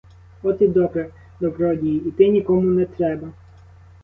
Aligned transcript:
От 0.43 0.61
і 0.61 0.67
добре, 0.67 1.09
добродії, 1.39 2.07
іти 2.07 2.27
нікому 2.29 2.61
не 2.61 2.85
треба. 2.85 3.27